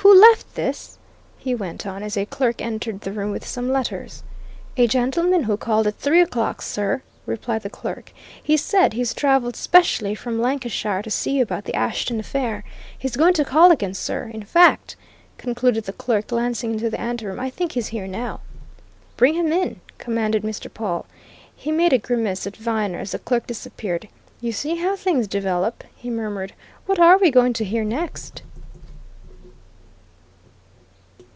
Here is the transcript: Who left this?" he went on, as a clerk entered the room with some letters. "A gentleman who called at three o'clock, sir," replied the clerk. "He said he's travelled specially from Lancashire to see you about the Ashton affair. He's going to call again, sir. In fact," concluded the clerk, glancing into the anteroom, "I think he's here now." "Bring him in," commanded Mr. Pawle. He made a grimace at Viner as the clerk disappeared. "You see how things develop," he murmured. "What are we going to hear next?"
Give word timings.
Who 0.00 0.20
left 0.32 0.54
this?" 0.54 0.98
he 1.36 1.52
went 1.54 1.84
on, 1.86 2.02
as 2.04 2.16
a 2.16 2.24
clerk 2.26 2.62
entered 2.62 3.00
the 3.00 3.12
room 3.12 3.30
with 3.32 3.44
some 3.46 3.70
letters. 3.72 4.22
"A 4.76 4.86
gentleman 4.86 5.42
who 5.44 5.56
called 5.56 5.86
at 5.88 5.98
three 5.98 6.20
o'clock, 6.20 6.62
sir," 6.62 7.02
replied 7.26 7.62
the 7.62 7.70
clerk. 7.70 8.12
"He 8.42 8.56
said 8.56 8.92
he's 8.92 9.12
travelled 9.12 9.56
specially 9.56 10.14
from 10.14 10.40
Lancashire 10.40 11.02
to 11.02 11.10
see 11.10 11.32
you 11.32 11.42
about 11.42 11.64
the 11.64 11.74
Ashton 11.74 12.20
affair. 12.20 12.62
He's 12.96 13.16
going 13.16 13.34
to 13.34 13.44
call 13.44 13.70
again, 13.72 13.94
sir. 13.94 14.30
In 14.32 14.42
fact," 14.44 14.94
concluded 15.38 15.84
the 15.84 15.92
clerk, 15.92 16.28
glancing 16.28 16.72
into 16.74 16.88
the 16.88 17.00
anteroom, 17.00 17.40
"I 17.40 17.50
think 17.50 17.72
he's 17.72 17.88
here 17.88 18.06
now." 18.06 18.40
"Bring 19.16 19.34
him 19.34 19.50
in," 19.52 19.80
commanded 19.98 20.44
Mr. 20.44 20.72
Pawle. 20.72 21.06
He 21.56 21.72
made 21.72 21.92
a 21.92 21.98
grimace 21.98 22.46
at 22.46 22.56
Viner 22.56 23.00
as 23.00 23.10
the 23.12 23.18
clerk 23.18 23.46
disappeared. 23.48 24.06
"You 24.40 24.52
see 24.52 24.76
how 24.76 24.94
things 24.96 25.26
develop," 25.26 25.82
he 25.96 26.10
murmured. 26.10 26.54
"What 26.86 26.98
are 27.00 27.18
we 27.18 27.30
going 27.32 27.52
to 27.54 27.64
hear 27.64 27.82
next?" 27.84 28.42